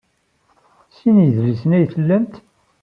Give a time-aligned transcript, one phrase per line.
[0.97, 2.35] Sin n yidlisen ay tlamt?